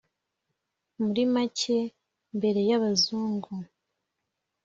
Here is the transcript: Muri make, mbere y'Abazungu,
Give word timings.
Muri 1.01 1.23
make, 1.33 1.77
mbere 2.37 2.61
y'Abazungu, 2.69 3.53